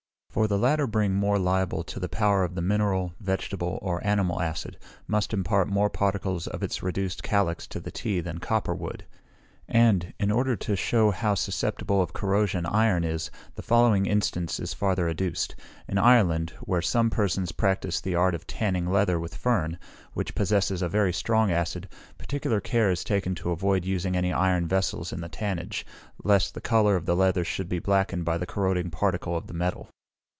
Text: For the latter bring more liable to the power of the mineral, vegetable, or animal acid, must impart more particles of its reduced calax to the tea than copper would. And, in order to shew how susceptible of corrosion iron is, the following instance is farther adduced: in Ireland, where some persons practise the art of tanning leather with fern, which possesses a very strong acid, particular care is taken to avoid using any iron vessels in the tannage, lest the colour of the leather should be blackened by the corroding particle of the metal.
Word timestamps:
For 0.33 0.47
the 0.47 0.57
latter 0.57 0.87
bring 0.87 1.13
more 1.13 1.37
liable 1.37 1.83
to 1.83 1.99
the 1.99 2.07
power 2.07 2.45
of 2.45 2.55
the 2.55 2.61
mineral, 2.61 3.13
vegetable, 3.19 3.79
or 3.81 4.01
animal 4.07 4.41
acid, 4.41 4.77
must 5.05 5.33
impart 5.33 5.67
more 5.67 5.89
particles 5.89 6.47
of 6.47 6.63
its 6.63 6.81
reduced 6.81 7.21
calax 7.21 7.67
to 7.67 7.81
the 7.81 7.91
tea 7.91 8.21
than 8.21 8.37
copper 8.37 8.73
would. 8.73 9.03
And, 9.67 10.13
in 10.21 10.31
order 10.31 10.55
to 10.55 10.77
shew 10.77 11.11
how 11.11 11.35
susceptible 11.35 12.01
of 12.01 12.13
corrosion 12.13 12.65
iron 12.65 13.03
is, 13.03 13.29
the 13.55 13.61
following 13.61 14.05
instance 14.05 14.57
is 14.57 14.73
farther 14.73 15.09
adduced: 15.09 15.53
in 15.85 15.97
Ireland, 15.97 16.51
where 16.61 16.81
some 16.81 17.09
persons 17.09 17.51
practise 17.51 17.99
the 17.99 18.15
art 18.15 18.33
of 18.33 18.47
tanning 18.47 18.89
leather 18.89 19.19
with 19.19 19.35
fern, 19.35 19.77
which 20.13 20.33
possesses 20.33 20.81
a 20.81 20.87
very 20.87 21.11
strong 21.11 21.51
acid, 21.51 21.89
particular 22.17 22.61
care 22.61 22.89
is 22.89 23.03
taken 23.03 23.35
to 23.35 23.51
avoid 23.51 23.83
using 23.83 24.15
any 24.15 24.31
iron 24.31 24.65
vessels 24.65 25.11
in 25.11 25.19
the 25.19 25.27
tannage, 25.29 25.85
lest 26.23 26.53
the 26.53 26.61
colour 26.61 26.95
of 26.95 27.05
the 27.05 27.17
leather 27.17 27.43
should 27.43 27.67
be 27.67 27.79
blackened 27.79 28.23
by 28.23 28.37
the 28.37 28.47
corroding 28.47 28.89
particle 28.89 29.35
of 29.35 29.47
the 29.47 29.53
metal. 29.53 29.89